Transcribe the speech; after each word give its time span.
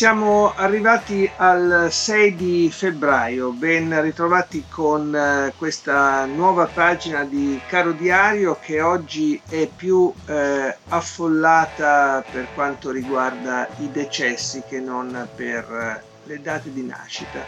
Siamo 0.00 0.54
arrivati 0.54 1.30
al 1.36 1.88
6 1.90 2.34
di 2.34 2.70
febbraio, 2.72 3.50
ben 3.50 4.00
ritrovati 4.00 4.64
con 4.66 5.14
eh, 5.14 5.52
questa 5.58 6.24
nuova 6.24 6.64
pagina 6.64 7.24
di 7.24 7.60
Caro 7.68 7.92
Diario 7.92 8.56
che 8.62 8.80
oggi 8.80 9.38
è 9.46 9.68
più 9.68 10.10
eh, 10.24 10.74
affollata 10.88 12.24
per 12.32 12.46
quanto 12.54 12.90
riguarda 12.90 13.68
i 13.80 13.90
decessi 13.92 14.62
che 14.66 14.80
non 14.80 15.28
per 15.34 15.70
eh, 15.70 16.02
le 16.24 16.40
date 16.40 16.72
di 16.72 16.82
nascita. 16.82 17.44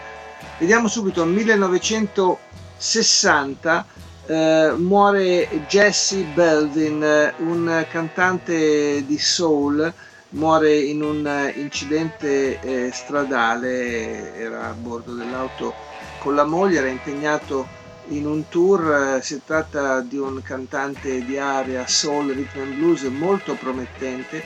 Vediamo 0.59 0.89
subito, 0.89 1.25
1960 1.25 3.87
eh, 4.27 4.75
muore 4.77 5.49
Jesse 5.67 6.23
Belvin, 6.35 7.33
un 7.39 7.87
cantante 7.91 9.07
di 9.07 9.19
soul 9.19 9.91
muore 10.33 10.79
in 10.79 11.03
un 11.03 11.27
eh, 11.27 11.53
incidente 11.57 12.59
eh, 12.61 12.91
stradale, 12.93 14.35
era 14.35 14.69
a 14.69 14.73
bordo 14.75 15.15
dell'auto 15.15 15.75
con 16.19 16.35
la 16.35 16.45
moglie, 16.45 16.79
era 16.79 16.89
impegnato 16.89 17.67
in 18.09 18.27
un 18.27 18.49
tour, 18.49 19.17
eh, 19.17 19.23
si 19.23 19.41
tratta 19.45 20.01
di 20.01 20.17
un 20.17 20.41
cantante 20.43 21.25
di 21.25 21.39
area 21.39 21.87
soul, 21.87 22.33
rhythm 22.33 22.61
and 22.61 22.75
blues 22.75 23.03
molto 23.05 23.55
promettente, 23.55 24.43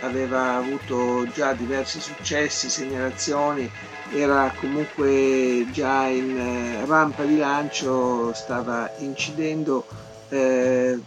aveva 0.00 0.56
avuto 0.56 1.26
già 1.32 1.52
diversi 1.52 2.00
successi, 2.00 2.68
segnalazioni, 2.68 3.70
era 4.12 4.52
comunque 4.56 5.66
già 5.70 6.06
in 6.06 6.36
eh, 6.36 6.84
rampa 6.86 7.24
di 7.24 7.36
lancio, 7.36 8.32
stava 8.32 8.90
incidendo 8.98 9.86
eh, 10.30 10.98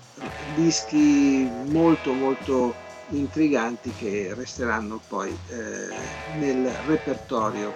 dischi 0.54 1.50
molto 1.66 2.14
molto 2.14 2.76
intriganti 3.18 3.94
che 3.98 4.34
resteranno 4.34 5.00
poi 5.08 5.30
eh, 5.30 6.36
nel 6.38 6.72
repertorio 6.88 7.74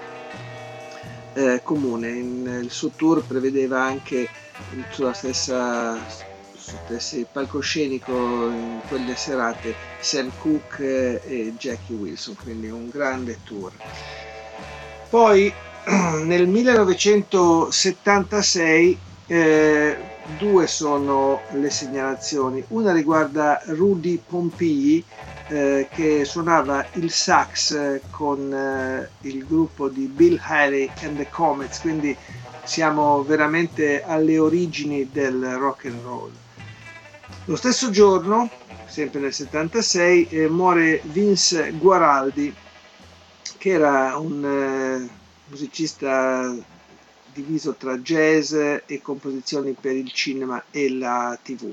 eh, 1.34 1.62
comune. 1.64 2.10
In, 2.10 2.60
il 2.64 2.72
suo 2.72 2.92
tour 2.96 3.26
prevedeva 3.26 3.84
anche 3.84 4.28
sulla 4.90 5.14
stessa 5.14 5.98
sul 6.98 7.28
palcoscenico 7.32 8.50
in 8.50 8.82
quelle 8.88 9.16
serate 9.16 9.74
Sam 10.02 10.32
Cooke 10.38 11.24
e 11.24 11.54
Jackie 11.58 11.96
Wilson, 11.96 12.36
quindi 12.36 12.70
un 12.70 12.90
grande 12.90 13.40
tour. 13.44 13.72
Poi 15.10 15.54
nel 16.26 16.48
1976 16.48 18.98
eh, 19.28 19.98
due 20.36 20.68
sono 20.68 21.42
le 21.52 21.70
segnalazioni. 21.70 22.64
Una 22.70 22.92
riguarda 22.92 23.62
Rudy 23.66 24.22
Pompii 24.26 25.04
eh, 25.48 25.88
che 25.92 26.26
suonava 26.26 26.86
il 26.94 27.10
sax 27.10 27.72
eh, 27.72 28.02
con 28.12 28.54
eh, 28.54 29.10
il 29.22 29.46
gruppo 29.46 29.88
di 29.88 30.06
Bill 30.08 30.40
Haley 30.42 30.92
and 31.04 31.18
the 31.18 31.30
Comets, 31.30 31.80
quindi 31.80 32.16
siamo 32.64 33.24
veramente 33.24 34.04
alle 34.04 34.38
origini 34.38 35.10
del 35.10 35.56
rock 35.56 35.86
and 35.86 36.04
roll. 36.04 36.32
Lo 37.46 37.56
stesso 37.56 37.90
giorno, 37.90 38.50
sempre 38.88 39.22
nel 39.22 39.34
76, 39.34 40.28
eh, 40.28 40.50
muore 40.50 41.00
Vince 41.04 41.72
Guaraldi, 41.72 42.54
che 43.58 43.70
era 43.70 44.18
un 44.18 44.44
eh, 44.44 45.10
musicista 45.50 46.54
diviso 47.38 47.76
tra 47.76 47.98
jazz 48.00 48.52
e 48.54 49.00
composizioni 49.02 49.76
per 49.80 49.96
il 49.96 50.12
cinema 50.12 50.64
e 50.72 50.90
la 50.90 51.38
tv. 51.42 51.72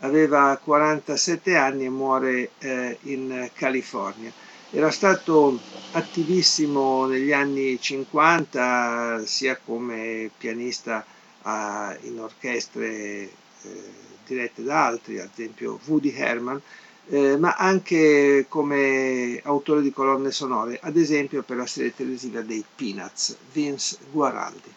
Aveva 0.00 0.58
47 0.62 1.56
anni 1.56 1.86
e 1.86 1.90
muore 1.90 2.50
eh, 2.58 2.98
in 3.04 3.48
California. 3.54 4.30
Era 4.70 4.90
stato 4.90 5.58
attivissimo 5.92 7.06
negli 7.06 7.32
anni 7.32 7.80
50 7.80 9.22
sia 9.24 9.56
come 9.64 10.30
pianista 10.36 11.04
eh, 11.44 11.98
in 12.02 12.20
orchestre 12.20 12.86
eh, 12.86 13.30
dirette 14.26 14.62
da 14.62 14.84
altri, 14.86 15.18
ad 15.18 15.30
esempio 15.32 15.78
Woody 15.86 16.12
Herman, 16.14 16.60
eh, 17.08 17.36
ma 17.38 17.54
anche 17.56 18.46
come 18.48 19.40
autore 19.44 19.80
di 19.80 19.92
colonne 19.92 20.30
sonore, 20.30 20.78
ad 20.82 20.96
esempio 20.96 21.42
per 21.42 21.56
la 21.56 21.66
serie 21.66 21.94
televisiva 21.94 22.40
dei 22.42 22.64
Peanuts, 22.74 23.36
Vince 23.52 23.96
Guaraldi. 24.10 24.75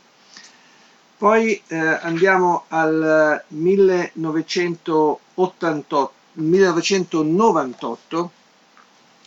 Poi 1.19 1.62
eh, 1.68 1.75
andiamo 1.75 2.63
al 2.69 3.44
1988, 3.50 6.13
1998 6.31 8.31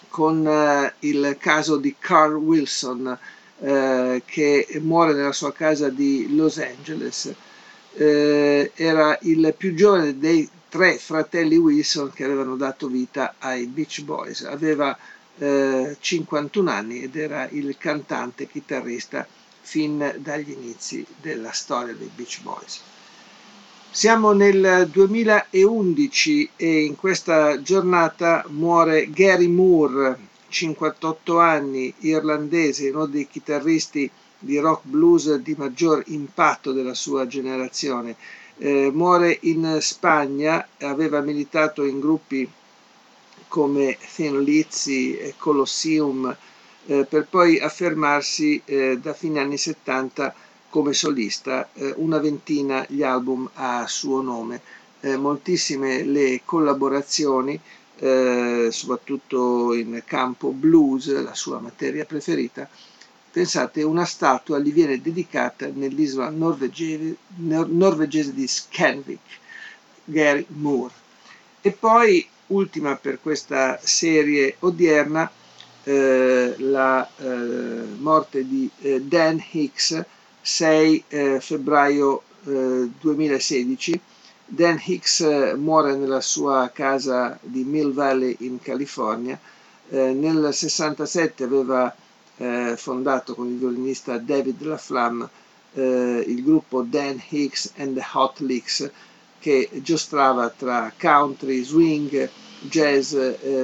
con 0.08 0.46
eh, 0.46 0.94
il 1.00 1.36
caso 1.38 1.76
di 1.76 1.94
Carl 1.98 2.36
Wilson 2.36 3.18
eh, 3.60 4.22
che 4.24 4.66
muore 4.80 5.12
nella 5.12 5.32
sua 5.32 5.52
casa 5.52 5.90
di 5.90 6.34
Los 6.34 6.56
Angeles. 6.56 7.30
Eh, 7.92 8.72
era 8.74 9.18
il 9.20 9.52
più 9.54 9.74
giovane 9.74 10.18
dei 10.18 10.48
tre 10.70 10.96
fratelli 10.96 11.58
Wilson 11.58 12.10
che 12.10 12.24
avevano 12.24 12.56
dato 12.56 12.86
vita 12.86 13.34
ai 13.38 13.66
Beach 13.66 14.00
Boys. 14.00 14.44
Aveva 14.44 14.96
51 15.36 16.70
eh, 16.70 16.74
anni 16.74 17.02
ed 17.02 17.16
era 17.16 17.46
il 17.50 17.76
cantante 17.76 18.48
chitarrista 18.48 19.26
fin 19.62 20.16
dagli 20.18 20.50
inizi 20.50 21.04
della 21.20 21.52
storia 21.52 21.94
dei 21.94 22.10
Beach 22.14 22.42
Boys. 22.42 22.80
Siamo 23.90 24.32
nel 24.32 24.88
2011 24.90 26.50
e 26.56 26.84
in 26.84 26.96
questa 26.96 27.60
giornata 27.62 28.44
muore 28.48 29.10
Gary 29.10 29.46
Moore, 29.46 30.18
58 30.48 31.38
anni, 31.38 31.92
irlandese, 32.00 32.90
uno 32.90 33.06
dei 33.06 33.26
chitarristi 33.28 34.10
di 34.38 34.58
rock 34.58 34.82
blues 34.84 35.34
di 35.36 35.54
maggior 35.56 36.02
impatto 36.06 36.72
della 36.72 36.94
sua 36.94 37.26
generazione. 37.26 38.16
Eh, 38.58 38.90
muore 38.92 39.38
in 39.42 39.78
Spagna, 39.80 40.66
aveva 40.80 41.20
militato 41.20 41.84
in 41.84 42.00
gruppi 42.00 42.50
come 43.48 43.98
Thin 44.14 44.40
Lizzy 44.40 45.12
e 45.12 45.34
Colosseum, 45.36 46.34
eh, 46.86 47.04
per 47.08 47.26
poi 47.28 47.58
affermarsi 47.58 48.60
eh, 48.64 48.98
da 49.00 49.12
fine 49.12 49.40
anni 49.40 49.56
70 49.56 50.34
come 50.68 50.94
solista, 50.94 51.68
eh, 51.74 51.92
una 51.96 52.18
ventina 52.18 52.84
gli 52.88 53.02
album 53.02 53.48
a 53.54 53.86
suo 53.86 54.22
nome, 54.22 54.60
eh, 55.00 55.16
moltissime 55.16 56.02
le 56.02 56.40
collaborazioni, 56.44 57.60
eh, 57.98 58.68
soprattutto 58.70 59.74
in 59.74 60.02
campo 60.06 60.48
blues, 60.50 61.12
la 61.22 61.34
sua 61.34 61.60
materia 61.60 62.04
preferita. 62.04 62.68
Pensate, 63.30 63.82
una 63.82 64.04
statua 64.04 64.58
gli 64.58 64.72
viene 64.72 65.00
dedicata 65.00 65.68
nell'isola 65.72 66.30
norvegese, 66.30 67.16
norvegese 67.36 68.32
di 68.32 68.46
Scanvik, 68.46 69.20
Gary 70.04 70.46
Moore. 70.48 70.94
E 71.60 71.70
poi, 71.72 72.26
ultima 72.48 72.96
per 72.96 73.20
questa 73.20 73.78
serie 73.82 74.56
odierna, 74.60 75.30
eh, 75.84 76.54
la 76.58 77.08
eh, 77.16 77.26
morte 77.98 78.46
di 78.46 78.70
eh, 78.80 79.00
Dan 79.02 79.42
Hicks 79.50 80.04
6 80.40 81.04
eh, 81.08 81.40
febbraio 81.40 82.22
2016. 82.44 84.00
Dan 84.44 84.80
Hicks 84.84 85.20
muore 85.56 85.94
nella 85.94 86.20
sua 86.20 86.70
casa 86.74 87.38
di 87.40 87.62
Mill 87.62 87.92
Valley 87.92 88.36
in 88.40 88.60
California. 88.60 89.38
nel 89.90 90.48
67 90.52 91.44
aveva 91.44 91.94
fondato 92.74 93.34
con 93.36 93.46
il 93.46 93.58
violinista 93.58 94.18
David 94.18 94.60
LaFlamme 94.60 95.28
il 95.74 96.42
gruppo 96.42 96.82
Dan 96.82 97.22
Hicks 97.28 97.74
and 97.76 97.94
the 97.94 98.04
Hot 98.14 98.40
Licks 98.40 98.90
che 99.38 99.68
giostrava 99.74 100.50
tra 100.50 100.92
country, 100.98 101.62
swing, 101.62 102.28
jazz, 102.62 103.14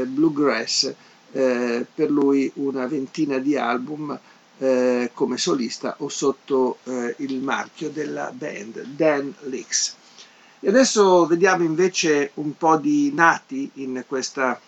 bluegrass 0.06 0.94
eh, 1.32 1.84
per 1.94 2.10
lui 2.10 2.50
una 2.54 2.86
ventina 2.86 3.38
di 3.38 3.56
album 3.56 4.18
eh, 4.58 5.10
come 5.14 5.36
solista 5.36 5.96
o 5.98 6.08
sotto 6.08 6.78
eh, 6.84 7.14
il 7.18 7.40
marchio 7.40 7.90
della 7.90 8.30
band 8.32 8.82
Dan 8.84 9.34
Licks. 9.42 9.94
E 10.60 10.68
adesso 10.68 11.26
vediamo 11.26 11.62
invece 11.62 12.32
un 12.34 12.56
po' 12.56 12.76
di 12.76 13.12
nati 13.14 13.70
in 13.74 14.04
questa 14.06 14.60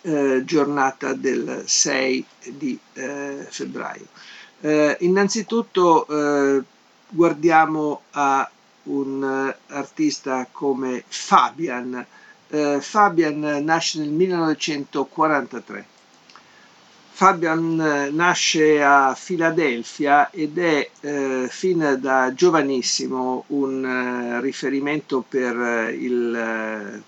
eh, 0.00 0.42
giornata 0.44 1.12
del 1.12 1.64
6 1.66 2.26
di 2.54 2.78
eh, 2.94 3.46
febbraio. 3.48 4.06
Eh, 4.60 4.96
innanzitutto 5.00 6.06
guardiamo 7.08 8.02
a 8.12 8.50
un 8.84 9.54
artista 9.68 10.48
come 10.50 11.04
Fabian. 11.06 12.06
Fabian 12.80 13.62
nasce 13.64 13.98
nel 14.00 14.10
1943 14.10 15.86
Fabian 17.16 17.80
eh, 17.80 18.10
nasce 18.10 18.82
a 18.84 19.14
Filadelfia 19.14 20.28
ed 20.30 20.58
è 20.58 20.86
eh, 21.00 21.46
fin 21.50 21.96
da 21.98 22.34
giovanissimo 22.34 23.44
un 23.46 23.82
eh, 23.86 24.40
riferimento 24.42 25.24
per 25.26 25.58
eh, 25.58 25.92
il, 25.94 26.34
eh, 26.36 27.02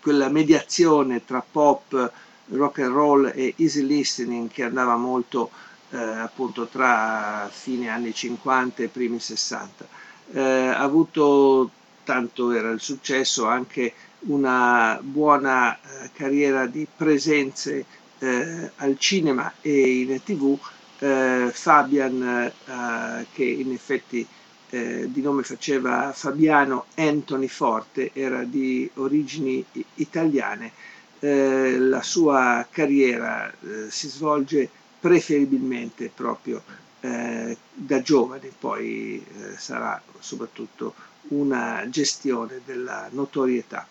quella 0.00 0.28
mediazione 0.28 1.24
tra 1.24 1.40
pop, 1.48 2.10
rock 2.48 2.78
and 2.80 2.92
roll 2.92 3.30
e 3.32 3.54
easy 3.58 3.86
listening 3.86 4.50
che 4.50 4.64
andava 4.64 4.96
molto 4.96 5.52
eh, 5.90 5.98
appunto 5.98 6.66
tra 6.66 7.48
fine 7.48 7.90
anni 7.90 8.12
50 8.12 8.82
e 8.82 8.88
primi 8.88 9.20
60. 9.20 9.86
ha 10.34 10.78
avuto 10.78 11.70
tanto 12.02 12.50
era 12.50 12.70
il 12.70 12.80
successo 12.80 13.46
anche 13.46 13.94
una 14.26 14.98
buona 15.02 15.78
carriera 16.12 16.66
di 16.66 16.86
presenze 16.94 17.84
eh, 18.18 18.70
al 18.76 18.96
cinema 18.98 19.52
e 19.60 20.00
in 20.02 20.22
tv 20.22 20.56
eh, 21.00 21.50
Fabian 21.52 22.22
eh, 22.22 23.26
che 23.32 23.44
in 23.44 23.72
effetti 23.72 24.24
eh, 24.70 25.08
di 25.10 25.20
nome 25.20 25.42
faceva 25.42 26.12
Fabiano 26.14 26.86
Anthony 26.94 27.48
Forte 27.48 28.10
era 28.14 28.44
di 28.44 28.88
origini 28.94 29.64
italiane. 29.96 30.72
Eh, 31.18 31.78
la 31.78 32.02
sua 32.02 32.66
carriera 32.70 33.50
eh, 33.50 33.90
si 33.90 34.08
svolge 34.08 34.68
preferibilmente 35.00 36.10
proprio 36.14 36.62
da 37.02 38.00
giovane 38.00 38.52
poi 38.56 39.26
sarà 39.56 40.00
soprattutto 40.20 40.94
una 41.28 41.84
gestione 41.88 42.60
della 42.64 43.08
notorietà. 43.10 43.86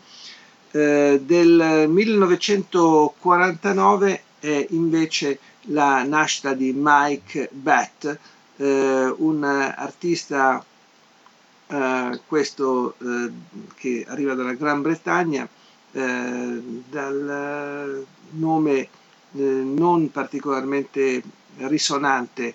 Eh, 0.72 1.22
del 1.24 1.86
1949 1.90 4.24
è 4.40 4.66
invece 4.70 5.40
la 5.66 6.02
nascita 6.04 6.54
di 6.54 6.74
Mike 6.76 7.50
Batt, 7.52 8.18
eh, 8.58 9.14
un 9.18 9.44
artista 9.44 10.64
eh, 11.68 12.20
questo 12.26 12.96
eh, 13.00 13.32
che 13.76 14.04
arriva 14.08 14.34
dalla 14.34 14.54
Gran 14.54 14.82
Bretagna, 14.82 15.48
eh, 15.92 16.62
dal 16.90 18.06
nome 18.32 18.88
non 19.34 20.12
particolarmente 20.12 21.24
risonante, 21.60 22.54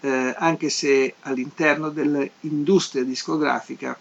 anche 0.00 0.68
se 0.68 1.14
all'interno 1.20 1.88
dell'industria 1.88 3.02
discografica 3.02 3.98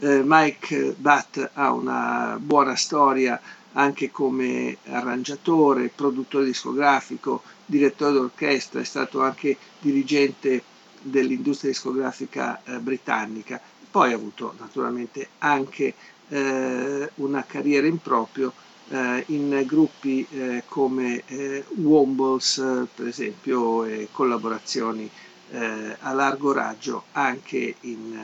eh, 0.00 0.22
Mike 0.24 0.94
Butt 0.96 1.50
ha 1.54 1.72
una 1.72 2.38
buona 2.40 2.76
storia 2.76 3.40
anche 3.72 4.10
come 4.10 4.78
arrangiatore, 4.86 5.90
produttore 5.94 6.44
discografico, 6.44 7.42
direttore 7.64 8.12
d'orchestra, 8.12 8.80
è 8.80 8.84
stato 8.84 9.22
anche 9.22 9.56
dirigente 9.80 10.62
dell'industria 11.00 11.70
discografica 11.70 12.60
eh, 12.64 12.78
britannica. 12.78 13.60
Poi 13.90 14.12
ha 14.12 14.16
avuto 14.16 14.54
naturalmente 14.58 15.28
anche 15.38 15.94
eh, 16.28 17.10
una 17.16 17.44
carriera 17.44 17.86
in 17.86 18.00
proprio 18.00 18.52
eh, 18.90 19.24
in 19.28 19.62
gruppi 19.66 20.26
eh, 20.30 20.62
come 20.68 21.22
eh, 21.26 21.64
Wombles, 21.76 22.86
per 22.94 23.06
esempio, 23.06 23.84
e 23.84 24.08
collaborazioni 24.10 25.08
eh, 25.50 25.96
a 26.00 26.12
largo 26.12 26.52
raggio 26.52 27.04
anche 27.12 27.76
in 27.80 28.18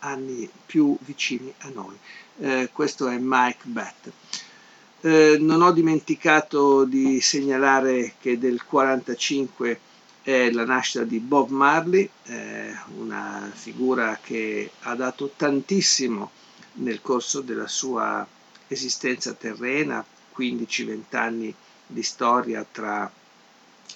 anni 0.00 0.48
più 0.66 0.96
vicini 1.00 1.52
a 1.58 1.70
noi. 1.72 1.96
Eh, 2.38 2.70
questo 2.72 3.08
è 3.08 3.16
Mike 3.18 3.64
Batt. 3.64 4.10
Eh, 5.02 5.36
non 5.40 5.62
ho 5.62 5.72
dimenticato 5.72 6.84
di 6.84 7.20
segnalare 7.20 8.14
che 8.20 8.38
del 8.38 8.60
1945 8.68 9.80
è 10.22 10.50
la 10.50 10.64
nascita 10.64 11.04
di 11.04 11.18
Bob 11.18 11.48
Marley, 11.48 12.08
eh, 12.24 12.74
una 12.98 13.50
figura 13.52 14.18
che 14.22 14.70
ha 14.80 14.94
dato 14.94 15.32
tantissimo 15.34 16.30
nel 16.74 17.00
corso 17.00 17.40
della 17.40 17.66
sua 17.66 18.26
esistenza 18.68 19.32
terrena, 19.32 20.04
15-20 20.36 21.16
anni 21.16 21.54
di 21.86 22.02
storia 22.02 22.64
tra 22.70 23.10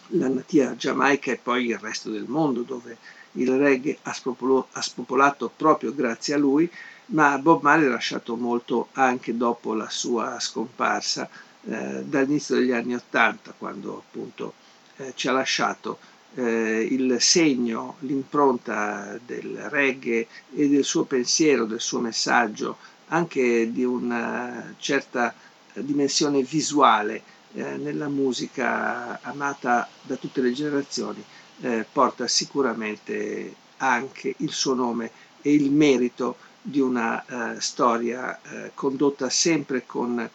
la 0.08 0.28
natia 0.28 0.74
Giamaica 0.74 1.30
e 1.30 1.36
poi 1.36 1.66
il 1.66 1.78
resto 1.78 2.10
del 2.10 2.24
mondo, 2.26 2.62
dove 2.62 2.96
il 3.34 3.56
reggae 3.56 3.98
ha, 4.02 4.12
spopolo, 4.12 4.68
ha 4.72 4.82
spopolato 4.82 5.50
proprio 5.54 5.94
grazie 5.94 6.34
a 6.34 6.38
lui, 6.38 6.70
ma 7.06 7.38
Bob 7.38 7.62
Marley 7.62 7.88
ha 7.88 7.92
lasciato 7.92 8.36
molto 8.36 8.88
anche 8.92 9.36
dopo 9.36 9.74
la 9.74 9.88
sua 9.88 10.38
scomparsa, 10.38 11.28
eh, 11.66 12.02
dall'inizio 12.04 12.56
degli 12.56 12.72
anni 12.72 12.94
Ottanta, 12.94 13.54
quando 13.56 13.98
appunto 13.98 14.54
eh, 14.96 15.12
ci 15.14 15.28
ha 15.28 15.32
lasciato 15.32 15.98
eh, 16.34 16.86
il 16.90 17.16
segno, 17.20 17.96
l'impronta 18.00 19.18
del 19.24 19.66
reggae 19.68 20.26
e 20.54 20.68
del 20.68 20.84
suo 20.84 21.04
pensiero, 21.04 21.64
del 21.64 21.80
suo 21.80 22.00
messaggio, 22.00 22.76
anche 23.08 23.70
di 23.72 23.84
una 23.84 24.74
certa 24.78 25.34
dimensione 25.74 26.42
visuale 26.42 27.22
eh, 27.54 27.76
nella 27.76 28.08
musica 28.08 29.20
amata 29.22 29.88
da 30.02 30.16
tutte 30.16 30.40
le 30.40 30.52
generazioni 30.52 31.24
eh, 31.60 31.86
porta 31.90 32.26
sicuramente 32.26 33.54
anche 33.78 34.34
il 34.38 34.52
suo 34.52 34.74
nome 34.74 35.10
e 35.42 35.52
il 35.52 35.70
merito 35.70 36.36
di 36.60 36.80
una 36.80 37.24
eh, 37.56 37.60
storia 37.60 38.40
eh, 38.42 38.70
condotta 38.74 39.28
sempre 39.28 39.84
con 39.84 40.28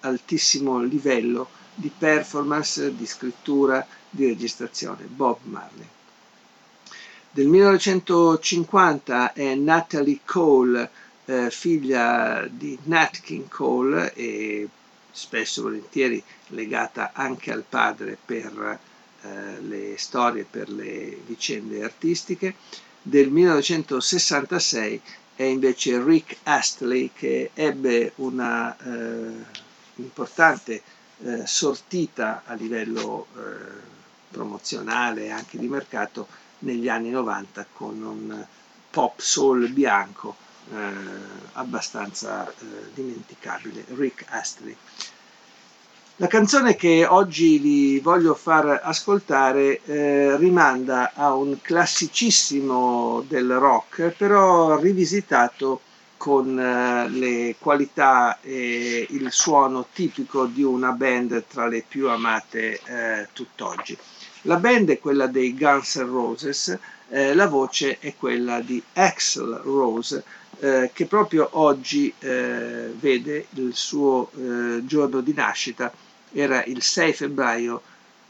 altissimo 0.00 0.82
livello 0.82 1.48
di 1.74 1.90
performance, 1.96 2.94
di 2.94 3.06
scrittura, 3.06 3.86
di 4.08 4.26
registrazione. 4.26 5.04
Bob 5.04 5.38
Marley. 5.42 5.88
Del 7.30 7.48
1950 7.48 9.32
è 9.32 9.54
Natalie 9.56 10.20
Cole, 10.24 10.90
eh, 11.24 11.50
figlia 11.50 12.46
di 12.48 12.78
Nat 12.84 13.20
King 13.20 13.48
Cole 13.48 14.14
e 14.14 14.68
spesso 15.10 15.62
volentieri 15.62 16.22
legata 16.48 17.10
anche 17.12 17.50
al 17.50 17.64
padre 17.68 18.16
per 18.24 18.78
eh, 19.24 19.60
le 19.62 19.94
storie 19.98 20.46
per 20.48 20.68
le 20.68 21.18
vicende 21.26 21.82
artistiche. 21.82 22.54
Del 23.00 23.30
1966 23.30 25.00
è 25.36 25.42
invece 25.42 26.02
Rick 26.02 26.36
Astley 26.44 27.10
che 27.12 27.50
ebbe 27.54 28.12
una 28.16 28.76
eh, 28.76 29.32
importante 29.96 30.82
eh, 31.22 31.46
sortita 31.46 32.42
a 32.44 32.54
livello 32.54 33.26
eh, 33.36 33.40
promozionale 34.30 35.24
e 35.24 35.30
anche 35.30 35.58
di 35.58 35.68
mercato 35.68 36.26
negli 36.60 36.88
anni 36.88 37.10
90 37.10 37.66
con 37.72 38.02
un 38.02 38.46
pop 38.90 39.18
soul 39.20 39.68
bianco 39.70 40.36
eh, 40.72 40.76
abbastanza 41.52 42.48
eh, 42.48 42.54
dimenticabile, 42.94 43.84
Rick 43.88 44.24
Astley. 44.28 44.76
La 46.18 46.28
canzone 46.28 46.76
che 46.76 47.04
oggi 47.04 47.58
vi 47.58 47.98
voglio 47.98 48.34
far 48.34 48.82
ascoltare 48.84 49.80
eh, 49.84 50.36
rimanda 50.36 51.10
a 51.12 51.34
un 51.34 51.58
classicissimo 51.60 53.24
del 53.26 53.58
rock, 53.58 54.14
però 54.16 54.78
rivisitato 54.78 55.80
con 56.16 56.56
eh, 56.56 57.08
le 57.08 57.56
qualità 57.58 58.38
e 58.42 59.08
il 59.10 59.32
suono 59.32 59.86
tipico 59.92 60.46
di 60.46 60.62
una 60.62 60.92
band 60.92 61.46
tra 61.48 61.66
le 61.66 61.84
più 61.86 62.08
amate 62.08 62.80
eh, 62.84 63.28
tutt'oggi. 63.32 63.98
La 64.42 64.58
band 64.58 64.90
è 64.90 65.00
quella 65.00 65.26
dei 65.26 65.52
Guns 65.52 65.96
N' 65.96 66.06
Roses, 66.06 66.78
eh, 67.08 67.34
la 67.34 67.48
voce 67.48 67.98
è 67.98 68.14
quella 68.16 68.60
di 68.60 68.80
Axel 68.92 69.60
Rose, 69.64 70.22
eh, 70.60 70.90
che 70.94 71.06
proprio 71.06 71.48
oggi 71.54 72.14
eh, 72.20 72.94
vede 72.96 73.46
il 73.54 73.74
suo 73.74 74.30
giorno 74.84 75.20
di 75.20 75.32
nascita 75.34 75.92
era 76.34 76.64
il 76.64 76.82
6 76.82 77.12
febbraio 77.12 77.82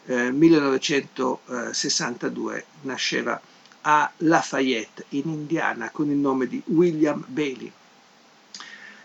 eh, 0.07 0.31
1962, 0.31 2.65
nasceva 2.83 3.41
a 3.81 4.13
Lafayette 4.19 5.07
in 5.11 5.29
Indiana 5.29 5.91
con 5.91 6.11
il 6.11 6.17
nome 6.17 6.47
di 6.47 6.63
William 6.67 7.25
Bailey. 7.27 7.73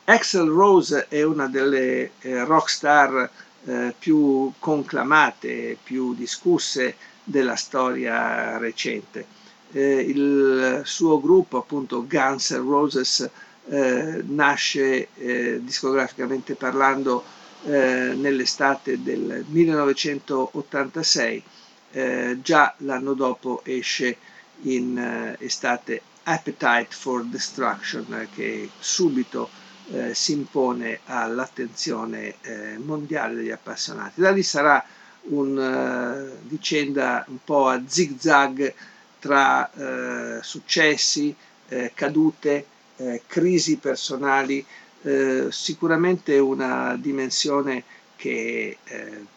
Axel 0.05 0.47
Rose 0.47 1.07
è 1.07 1.23
una 1.23 1.47
delle 1.47 2.11
eh, 2.19 2.43
rock 2.43 2.69
star 2.69 3.29
eh, 3.65 3.93
più 3.97 4.51
conclamate, 4.59 5.77
più 5.81 6.13
discusse 6.15 6.95
della 7.23 7.55
storia 7.55 8.57
recente. 8.57 9.25
Eh, 9.71 9.99
il 9.99 10.81
suo 10.83 11.21
gruppo, 11.21 11.57
appunto 11.57 12.05
Guns 12.07 12.51
N' 12.51 12.67
Roses, 12.67 13.29
eh, 13.67 14.21
nasce 14.25 15.09
eh, 15.13 15.59
discograficamente 15.63 16.55
parlando 16.55 17.23
eh, 17.65 18.13
nell'estate 18.15 19.01
del 19.03 19.43
1986, 19.47 21.43
eh, 21.91 22.37
già 22.41 22.73
l'anno 22.79 23.13
dopo 23.13 23.61
esce 23.65 24.17
in 24.61 24.97
eh, 24.97 25.35
estate 25.43 26.01
Appetite 26.23 26.87
for 26.89 27.23
Destruction 27.25 28.27
che 28.33 28.69
subito 28.77 29.49
eh, 29.91 30.13
si 30.13 30.33
impone 30.33 30.99
all'attenzione 31.05 32.35
eh, 32.41 32.77
mondiale 32.77 33.35
degli 33.35 33.49
appassionati. 33.51 34.21
Da 34.21 34.29
lì 34.31 34.43
sarà 34.43 34.83
una 35.21 36.13
uh, 36.13 36.29
vicenda 36.43 37.25
un 37.27 37.39
po' 37.43 37.67
a 37.67 37.81
zig 37.85 38.17
zag 38.17 38.73
tra 39.19 39.69
successi, 40.41 41.35
cadute, 41.93 42.65
crisi 43.27 43.75
personali, 43.75 44.65
sicuramente 45.49 46.37
una 46.39 46.95
dimensione 46.99 47.83
che 48.15 48.77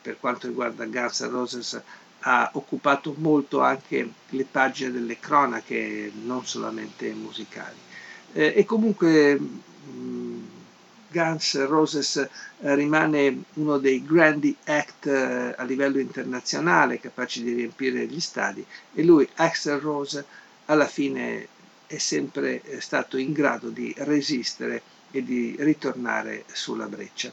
per 0.00 0.18
quanto 0.18 0.48
riguarda 0.48 0.84
Guns 0.86 1.20
N' 1.20 1.30
Roses 1.30 1.82
ha 2.24 2.50
occupato 2.54 3.14
molto 3.18 3.60
anche 3.60 4.12
le 4.30 4.44
pagine 4.50 4.90
delle 4.90 5.18
cronache, 5.18 6.10
non 6.24 6.44
solamente 6.46 7.12
musicali. 7.12 7.76
e 8.32 8.64
comunque 8.64 9.38
Guns 11.12 11.54
N' 11.54 11.66
Roses 11.66 12.16
eh, 12.16 12.28
rimane 12.74 13.42
uno 13.54 13.76
dei 13.78 14.02
grandi 14.02 14.56
act 14.64 15.06
eh, 15.06 15.54
a 15.56 15.62
livello 15.64 15.98
internazionale 15.98 17.00
capaci 17.00 17.42
di 17.42 17.52
riempire 17.52 18.06
gli 18.06 18.20
stadi 18.20 18.64
e 18.94 19.04
lui, 19.04 19.28
Axel 19.34 19.78
Rose, 19.78 20.24
alla 20.66 20.86
fine 20.86 21.46
è 21.86 21.98
sempre 21.98 22.62
eh, 22.62 22.80
stato 22.80 23.18
in 23.18 23.32
grado 23.32 23.68
di 23.68 23.94
resistere 23.98 24.82
e 25.12 25.22
di 25.22 25.54
ritornare 25.58 26.44
sulla 26.50 26.86
breccia. 26.86 27.32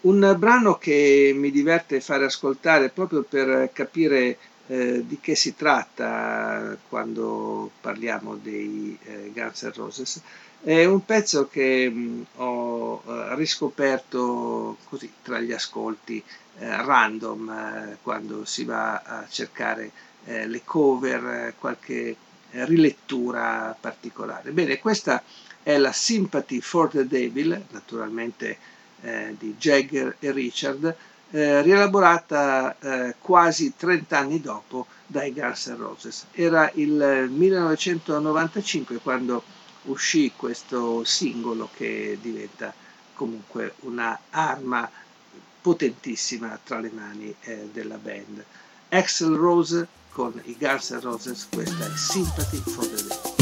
Un 0.00 0.36
brano 0.38 0.78
che 0.78 1.32
mi 1.34 1.50
diverte 1.50 2.00
fare 2.00 2.24
ascoltare 2.24 2.88
proprio 2.88 3.22
per 3.22 3.70
capire 3.72 4.38
eh, 4.68 5.04
di 5.06 5.18
che 5.20 5.34
si 5.34 5.56
tratta 5.56 6.76
quando 6.88 7.70
parliamo 7.80 8.36
dei 8.36 8.96
eh, 9.04 9.30
Guns 9.34 9.62
N' 9.62 9.72
Roses 9.74 10.22
è 10.62 10.84
un 10.84 11.04
pezzo 11.04 11.48
che 11.48 11.88
mh, 11.88 12.26
ho 12.36 13.02
uh, 13.04 13.34
riscoperto 13.34 14.76
così 14.88 15.10
tra 15.22 15.40
gli 15.40 15.52
ascolti 15.52 16.22
eh, 16.58 16.82
random 16.84 17.48
eh, 17.50 17.96
quando 18.02 18.44
si 18.44 18.64
va 18.64 19.02
a 19.02 19.26
cercare 19.28 19.90
eh, 20.24 20.46
le 20.46 20.62
cover, 20.64 21.54
qualche 21.58 22.16
rilettura 22.50 23.76
particolare. 23.78 24.50
Bene, 24.50 24.78
questa 24.78 25.22
è 25.68 25.76
la 25.76 25.92
Sympathy 25.92 26.62
for 26.62 26.88
the 26.88 27.06
Devil, 27.06 27.62
naturalmente 27.72 28.56
eh, 29.02 29.34
di 29.38 29.54
Jagger 29.58 30.16
e 30.18 30.32
Richard, 30.32 30.96
eh, 31.30 31.60
rielaborata 31.60 32.74
quasi 33.20 33.74
30 33.76 34.18
anni 34.18 34.40
dopo 34.40 34.86
dai 35.06 35.30
Guns 35.30 35.66
N' 35.66 35.76
Roses. 35.76 36.24
Era 36.32 36.70
il 36.76 37.28
1995 37.28 38.96
quando 38.96 39.42
uscì 39.82 40.32
questo 40.34 41.04
singolo 41.04 41.68
che 41.76 42.16
diventa 42.18 42.72
comunque 43.12 43.74
una 43.80 44.18
arma 44.30 44.90
potentissima 45.60 46.58
tra 46.64 46.78
le 46.78 46.90
mani 46.94 47.34
eh, 47.42 47.68
della 47.70 47.98
band. 47.98 48.42
Axel 48.88 49.34
Rose 49.34 49.86
con 50.12 50.32
i 50.44 50.56
Guns 50.58 50.92
N' 50.92 51.00
Roses, 51.02 51.46
questa 51.52 51.84
è 51.84 51.94
Sympathy 51.94 52.56
for 52.56 52.86
the 52.86 53.02
Devil. 53.02 53.37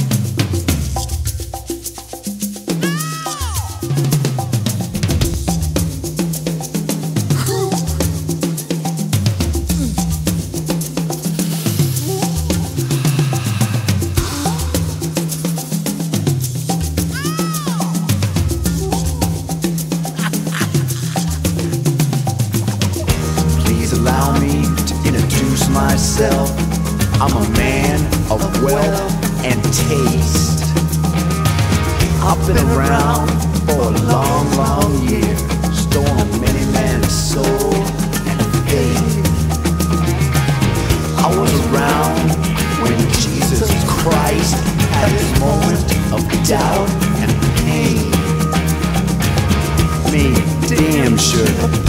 I 51.39 51.86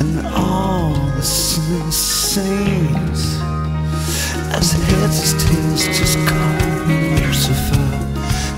and 0.00 0.26
all 0.26 0.94
the 1.16 1.22
saints 1.22 3.22
as 4.56 4.72
heads 4.72 5.18
as 5.22 5.32
tails 5.44 5.86
just 5.86 6.18
call 6.28 6.86
me 6.86 6.98
Lucifer 7.20 7.88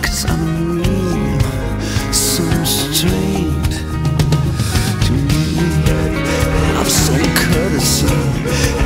cause 0.02 0.24
I'm 0.28 0.42
a 0.42 0.44
mean 0.82 1.40
so 2.12 2.42
strained 2.64 3.72
to 5.04 5.12
me. 5.12 5.44
Have 6.76 6.90
some 6.90 7.24
courtesy 7.42 8.06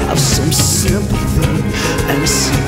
have 0.09 0.21
some 0.21 0.52
sympathy 0.52 1.62
and 2.12 2.28
some 2.28 2.62